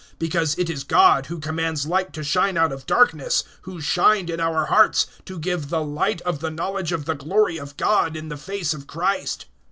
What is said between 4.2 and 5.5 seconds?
in our hearts, to